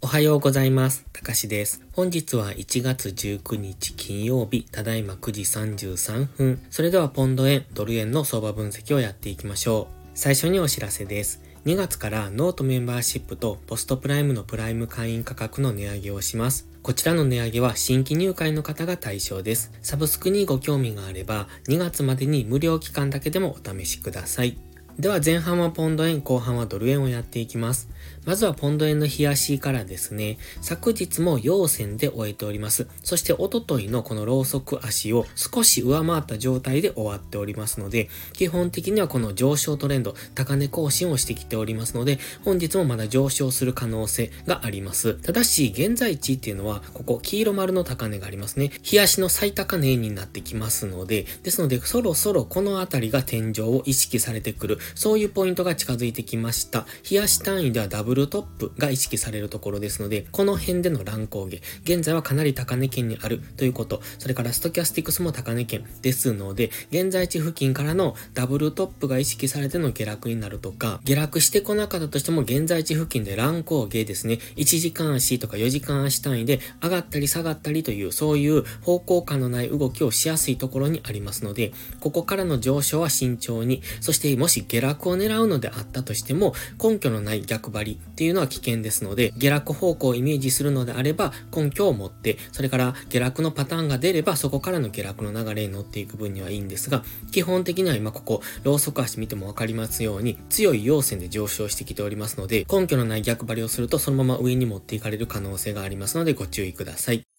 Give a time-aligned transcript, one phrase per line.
[0.00, 1.04] おはようございます。
[1.12, 1.82] たかしです。
[1.92, 6.60] 本日は1月19日金曜日、ただいま9時33分。
[6.70, 10.08] それではポンド円、ドル円の相場分析をやっていきましょう。
[10.14, 11.42] 最初にお知らせです。
[11.64, 16.68] 2月からノートメンバーシップとポストプライムのプライム会員価格の値上げをします。
[16.82, 19.72] こちらの値上げは新規入会の方が対象です。
[19.82, 24.56] サブスクにご興味があれば2月までに無料期間だけでもお試しください。
[24.98, 27.88] では前半はポンド円、後半はドル円をやっていきます。
[28.24, 32.88] まずはポンド円の冷やしからですね、昨日も陽線で終えております。
[33.04, 45.14] そしておとといのこのローソク足を少し上回った状態で終わっておりますので、基本的にはこの上昇トレンド、高値更新をしてきておりますので、本日もまだ上昇する可能性があります。
[45.14, 48.72] ただし、現在地っていうのは、ここ黄色丸の高値がありますね。
[48.90, 54.78] 冷やしの最高値になってきますので、ですので、そろそろこの辺りが天井を意識されてくる。
[54.94, 56.86] そういうポイントが近づいてきました。
[57.10, 107.37] 冷やし単位ではダブルトップが意識されるところですので、この辺での乱高下、現在はかなり高値圏にあるということ、それからストキャスティクスも高値圏ですので、現在地付近からのダブルトップが意識されての下落になるとか、下落してこなかったとしても現在地付近で乱高下ですね、1時間足とか4時間足単位で上がったり下がったりという、そういう方向感のない動きをしやすいところにありますので、ここからの上昇は慎重に、そしてもし下下落を狙うのであったとしても、根拠のない逆張りっていうのは危険ですので、下落方向をイメージするのであれば、根拠を持って、それから下落のパターンが出れば、そこからの下落の流れに乗っていく分にはいいんですが、基本的には今ここ、ローソク足見てもわかりますように、強い陽線で上昇してきておりますので、根拠のない逆張りをすると、そのまま上に持っていかれる可能性がありますので、ご注意ください。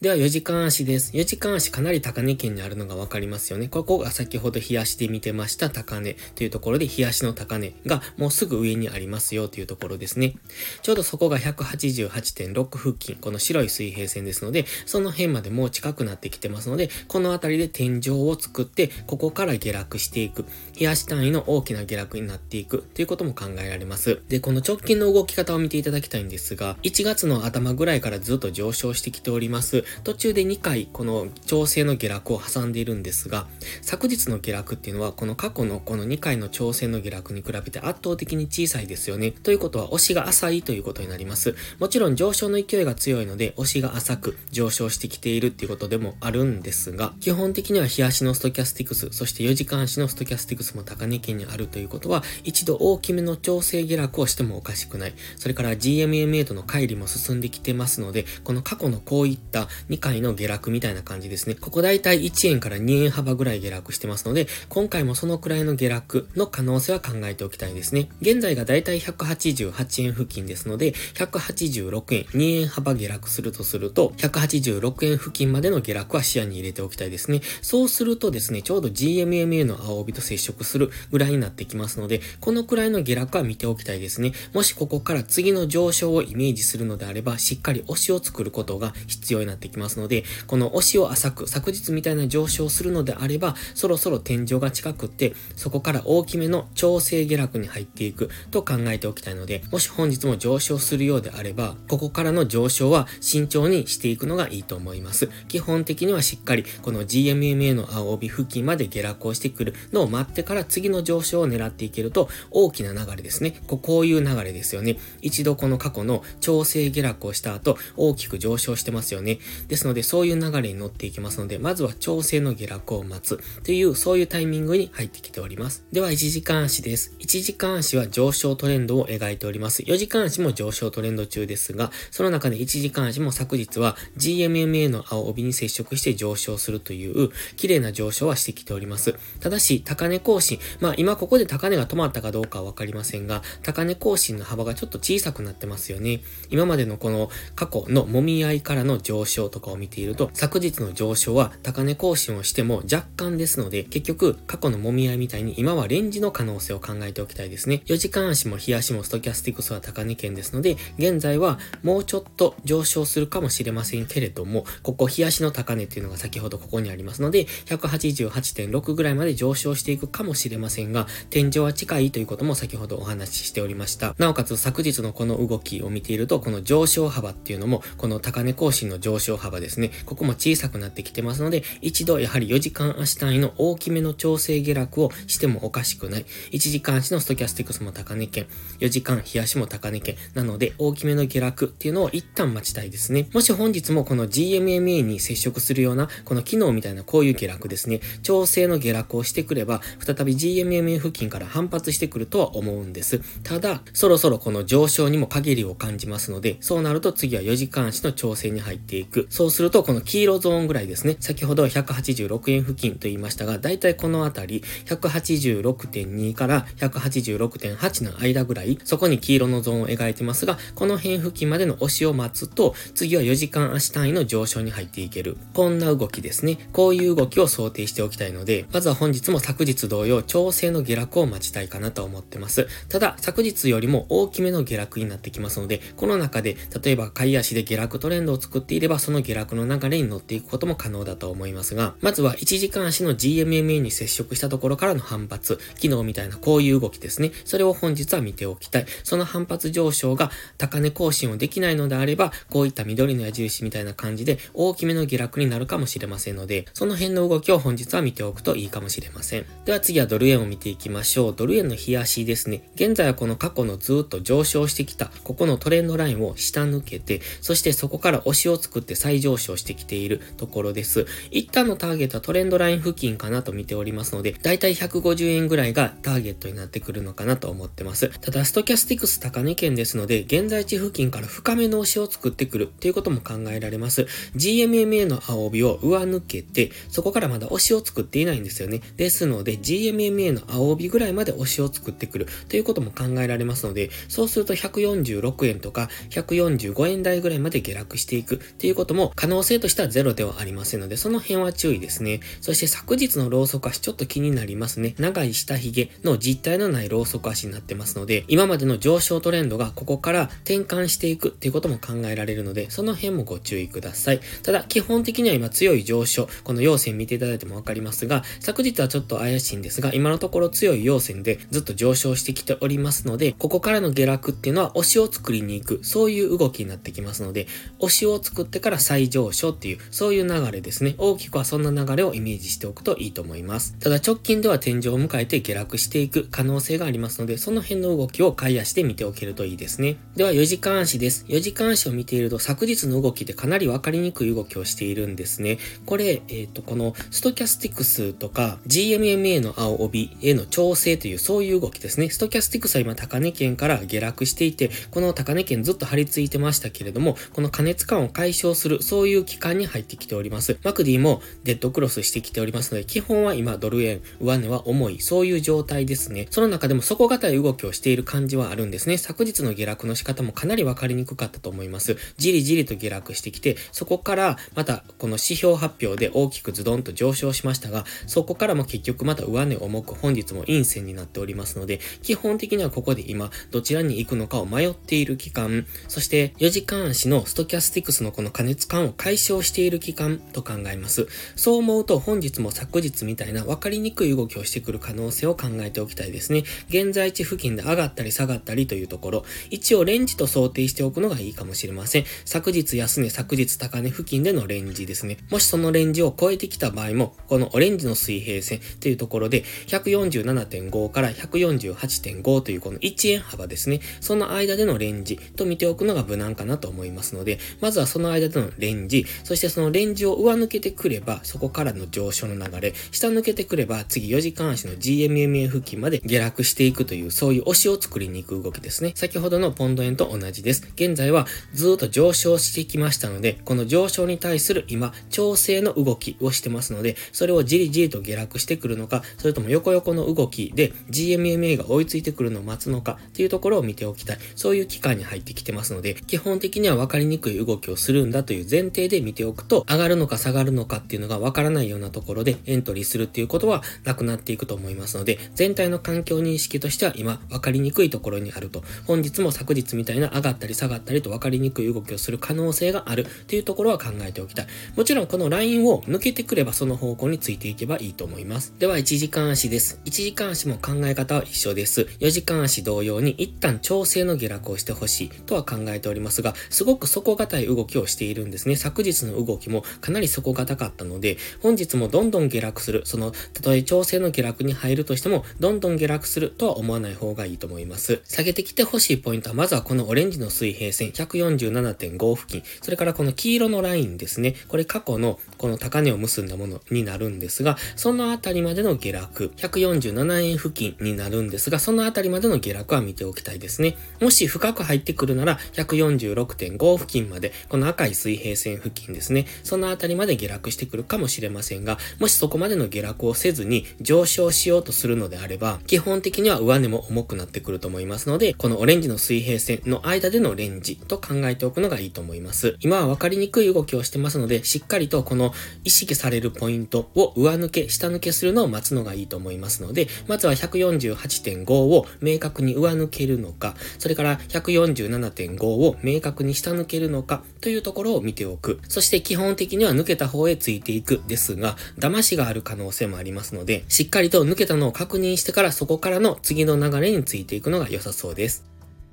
[0.00, 1.12] では4時間足です。
[1.12, 3.68] 4時間足かなり高値圏にあるのがわかりますよね。
[3.68, 10.34] ここが先ほど冷やしで見てました高値というところで、冷やしの高値がもうすぐ上にありますよというところですね。
[10.82, 20.44] ちょうどそこが188.6付近、この白い水平線ですので、その辺までもう近くなってきてますので、この辺りで天井を作って、ここから下落していく。
[20.78, 24.20] 冷やし単位の大きな下落になっていくということも考えられます。
[24.28, 29.82] で、この直近の動き方を見ていただきたいんですが、1月の頭ぐらいからずっと上昇してきております。
[30.02, 33.46] 途中で2回この調整の下落を挟んでいるんですが、
[33.82, 39.30] 昨日の下落っていうのはこの過去のこの2回の調整の下落に比べて圧倒的に小さいですよね。
[39.30, 41.54] ということは押しが浅いということになります。
[41.78, 55.14] もちろん上昇の勢いが強いので押しが浅く上昇してきているっていうことでもあるんですが、基本的には日足のストキャスティクス、そして4時間足のストキャスティクスも高値圏にあるということは、一度大きめの調整下落をしてもおかしくない。
[55.36, 61.54] それから GMMA との乖離も進んできてますので、この過去のこういった2回の下落みたいな感じですね。
[61.54, 68.08] ここだいたい1円から2円幅ぐらい下落してますので、今回もそのくらいの下落の可能性は考えておきたいですね。
[68.20, 77.40] 現在がだいたい188円付近ですので、186円、2円幅下落するとすると、186円付近までの下落は視野に入れておきたいですね。
[77.62, 84.32] そうするとですね、ちょうど GMMA の青帯と接触するぐらいになってきますので、このくらいの下落は見ておきたいですね。
[84.52, 105.28] もしここから次の上昇をイメージするのであれば、しっかり押しを作ることが必要になってきますので、この押しを浅く、昨日みたいな上昇するのであれば、そろそろ天井が近くって、そこから大きめの調整下落に入っていくと考えておきたいので、もし本日も上昇するようであれば、ここからの上昇は慎重にしていくのがいいと思います。
[105.48, 113.60] 基本的にはしっかり、この GMMA の青帯付近まで下落をしてくるのを待ってから次の上昇を狙っていけると、大きな流れですね。
[113.66, 114.98] ここういう流れですよね。
[115.22, 119.38] 一度この過去の調整下落をした後、大きく上昇してますよね。
[119.68, 125.84] ですので、そういう流れに乗っていきますので、まずは調整の下落を待つという、そういうタイミングに入ってきております。
[125.92, 127.14] では、1時間足です。
[127.18, 129.82] 1時間足は上昇トレンドを描いております。
[129.82, 139.14] 4時間足も上昇トレンド中ですが、その中で1時間足も昨日は GMMA の青帯に接触して上昇するという、綺麗な上昇はしてきております。
[139.40, 140.58] ただし、高値更新。
[140.80, 146.20] まあ、今ここで高値が止まったかどうかはわかりませんが、高値更新の幅がちょっと小さくなってますよね。
[146.50, 157.82] 今までのこの過去の揉み合いからの上昇とかを見ていると、昨日の上昇は高値更新をしても若干ですので、結局過去の揉み合いみたいに今はレンジの可能性を考えておきたいですね。
[157.86, 174.14] 4時間足も日足もストキャスティクスは高値圏ですので、現在はもうちょっと上昇するかもしれませんけれども、ここ日足の高値っていうのが先ほどここにありますので、188.6ぐらいまで上昇していくかもしれませんが、天井は近いということも先ほどお話ししておりました。
[174.18, 179.90] なおかつ昨日のこの動きを見ていると、この上昇幅っていうのも、この高値更新の上昇幅ですね。
[180.06, 186.26] ここも小さくなってきてますので、一度やはり4時間足単位の大きめの調整下落をしてもおかしくない。
[186.52, 188.46] 1時間足のストキャスティクスも高値圏、
[188.80, 190.16] 4時間日足も高値圏。
[190.34, 193.28] なので、大きめの下落っていうのを一旦待ちたいですね。
[193.32, 198.00] もし本日もこの GMMA に接触するような、この機能みたいなこういう下落ですね。
[198.22, 203.20] 調整の下落をしてくれば、再び GMMA 付近から反発してくるとは思うんです。
[203.42, 209.23] ただ、そろそろこの上昇にも限りを感じますので、そうなると次は4時間足の調整に入っていく。
[209.28, 211.16] そうすると、この黄色ゾーンぐらいですね。
[211.20, 225.36] 先ほど186円付近と言いましたが、だいたいこのあたり、186.2から186.8の間ぐらい、そこに黄色のゾーンを描いてますが、この辺付近までの押しを待つと、次は4時間足単位の上昇に入っていける。
[225.52, 226.58] こんな動きですね。
[226.72, 232.68] こういう動きを想定しておきたいので、まずは本日も昨日同様、調整の下落を待ちたいかなと思ってます。
[232.88, 247.32] ただ、昨日よりも大きめの下落になってきますので、この中で、例えば買い足で下落トレンドを作っていれば、その下落の流れに乗っていくことも可能だと思いますが、まずは1時間足の GMMA に接触したところからの反発、昨日みたいなこういう動きですね。
[247.44, 248.86] それを本日は見ておきたい。
[249.02, 259.46] その反発上昇が高値更新をできないのであれば、こういった緑の矢印みたいな感じで大きめの下落になるかもしれませんので、その辺の動きを本日は見ておくといいかもしれません。
[259.64, 261.34] では次はドル円を見ていきましょう。
[261.36, 262.68] ドル円の冷やしですね。
[262.74, 271.06] 現在はこの過去のずっと上昇してきた、ここのトレンドラインを下抜けて、そしてそこから押しを作って再上昇してきているところです。
[271.30, 278.08] 一旦のターゲットはトレンドライン付近かなと見ておりますので、だいたい150円ぐらいがターゲットになってくるのかなと思ってます。
[278.20, 284.06] ただ、ストキャスティクス高値圏ですので、現在地付近から深めの押しを作ってくるっていうことも考えられます。
[284.36, 288.80] GMMA の青帯を上抜けて、そこからまだ押しを作っていないんですよね。
[288.96, 302.20] ですので、GMMA の青帯ぐらいまで押しを作ってくるということも考えられますので、そうすると146円とか145円台ぐらいまで下落していくっていうことことも可能性としてはゼロではありませんので、その辺は注意ですね。
[302.42, 304.94] そして昨日のローソク足ちょっと気になりますね。
[304.98, 314.20] 長い下髭の実体のないローソク足になってますので、今までの上昇トレンドがここから転換していくっていうことも考えられるので、その辺もご注意ください。
[314.42, 327.46] ただ、基本的には今強い上昇、この陽線見ていただいてもわかりますが、昨日はちょっと怪しいんですが、今のところ強い陽線でずっと上昇してきておりますので、ここからの下落っていうのは押しを作りに行く、そういう動きになってきますので、
[327.78, 330.94] 押しを作ってから再上昇っていう、そういう流れですね。
[330.98, 333.74] 大きくはそんな流れをイメージしておくといいと思います。
[333.78, 339.96] ただ直近では天井を迎えて下落していく可能性がありますので、その辺の動きを買い足で見ておけるといいですね。
[340.16, 341.24] では4時間足です。
[341.28, 345.58] 4時間足を見ていると昨日の動きでかなりわかりにくい動きをしているんですね。
[345.86, 352.10] これ、えっ、ー、と、このストキャスティクスとか GMMA の青帯への調整というそういう動きですね。
[352.10, 360.56] ストキャスティクスは今高値圏から下落していて、この高値圏ずっと張り付いてましたけれども、この過熱感を解消する、するそういう期間に入ってきております。
[360.64, 366.28] マクディもデッドクロスしてきておりますので、基本は今ドル円、上値は重い、そういう状態ですね。
[366.30, 368.96] その中でも底堅い動きをしている感じはあるんですね。
[368.96, 371.98] 昨日の下落の仕方もかなりわかりにくかったと思います。
[372.16, 391.06] じりじりと下落してきて、そこからまたこの指標発表で大きくズドンと上昇しましたが、そこからも結局また上値重く本日も陰線になっておりますので、基本的にはここで今どちらに行くのかを迷っている期間、そして4時間足のストキャスティクスのこの加熱感を解消している期間と考えます。
[391.36, 396.44] そう思うと本日も昨日みたいな分かりにくい動きをしてくる可能性を考えておきたいですね。
[396.68, 402.04] 現在地付近で上がったり下がったりというところ、一応レンジと想定しておくのがいいかもしれません。
[402.24, 405.18] 昨日安値、昨日高値付近でのレンジですね。
[405.30, 413.80] もしそのレンジを超えてきた場合も、このオレンジの水平線というところで、147.5から148.5というこの1円幅ですね。
[414.00, 428.92] その間でのレンジと見ておくのが無難かなと思いますので、まずはその間でのレンジ、そしてそのレンジを上抜けてくれば、そこからの上昇の流れ、下抜けてくれば、次4時間足の GMMA 付近まで下落していくという、そういう押しを作りに行く動きですね。
[428.94, 430.68] 先ほどのポンド円と同じです。
[430.74, 444.18] 現在はずっと上昇してきましたので、この上昇に対する今、調整の動きをしてますので、それをじりじりと下落してくるのか、それとも横横の動きで GMMA が追いついてくるのを待つのかっていうところを見ておきたい。
[444.34, 458.64] そういう期間に入ってきてますので、基本的には分かりにくい動きをするんだというという前提で見ておくと、上がるのか下がるのかっていうのが分からないようなところでエントリーするっていうことはなくなっていくと思いますので、全体の環境認識としては今分かりにくいところにあると。
[458.88, 464.46] 本日も昨日みたいな上がったり下がったりと分かりにくい動きをする可能性があるっていうところは考えておきたい。
[464.74, 468.52] もちろんこのラインを抜けてくればその方向についていけばいいと思います。
[468.58, 469.80] では1時間足です。
[469.84, 471.82] 1時間足も考え方は一緒です。
[472.00, 478.56] 4時間足同様に一旦調整の下落をしてほしいとは考えておりますが、すごく底堅い動きをしているんですね。
[478.56, 482.82] 昨日の動きもかなり底堅かったので、本日もどんどん下落する。
[482.84, 488.00] その、たとえ調整の下落に入るとしても、どんどん下落するとは思わない方がいいと思います。
[488.04, 494.34] 下げてきてほしいポイントは、まずはこのオレンジの水平線、147.5付近、それからこの黄色のラインですね。
[494.48, 503.76] これ過去のこの高値を結んだものになるんですが、そのあたりまでの下落、147円付近になるんですが、そのあたりまでの下落は見ておきたいですね。
[504.00, 509.26] もし深く入ってくるなら、146.5付近まで、この赤い水水平線付近ですね。
[509.42, 522.56] そのあたりまで下落してくるかもしれませんが、もしそこまでの下落をせずに上昇しようとするのであれば、基本的には上値も重くなってくると思いますので、このオレンジの水平線の間でのレンジと考えておくのがいいと思います。
[522.60, 525.32] 今は分かりにくい動きをしてますので、しっかりとこの
[525.64, 538.60] 意識されるポイントを上抜け、下抜けするのを待つのがいいと思いますので、まずは148.5を明確に上抜けるのか、それから147.5を明確に下抜けるのかというところをを見ておく。
[538.68, 548.44] そして基本的には抜けた方へついていくですが、騙しがある可能性もありますので、しっかりと抜けたのを確認してからそこからの次の流れについていくのが良さそうです。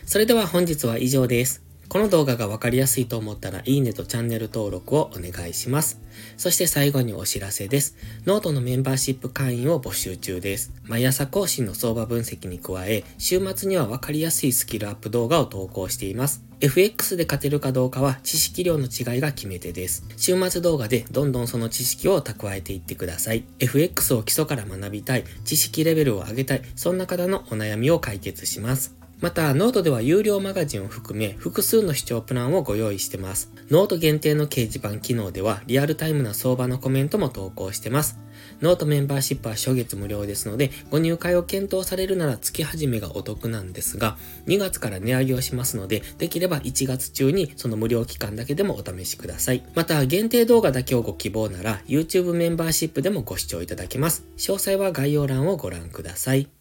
[0.06, 1.71] それでは本日は以上です。
[1.92, 6.00] この動画がわかりやすいと思ったらいいねとチャンネル登録をお願いします。
[6.38, 7.98] そして最後にお知らせです。
[8.26, 10.72] ノートのメンバーシップ会員を募集中です。
[10.86, 16.46] 毎朝更新の相場分析に加え、週末にはわかりやすいスキルアップ動画を投稿しています。
[16.62, 20.06] FX で勝てるかどうかは知識量の違いが決め手です。
[20.16, 23.44] 週末動画でどんどんその知識を蓄えていってください。
[23.60, 29.01] FX を基礎から学びたい、知識レベルを上げたい、そんな方のお悩みを解決します。
[29.22, 33.52] また、ノートでは有料マガジンを含め複数の視聴プランをご用意してます。
[33.70, 38.20] ノート限定の掲示板機能ではリアルタイムな相場のコメントも投稿してます。
[38.62, 49.64] ノートメンバーシップは初月無料ですので、ご入会を検討されるなら月始めがお得なんですが、2月から値上げをしますので、できれば1月中にその無料期間だけでもお試しください。
[49.76, 54.26] また、限定動画だけをご希望なら、YouTube メンバーシップでもご視聴いただけます。
[54.38, 56.61] 詳細は概要欄をご覧ください。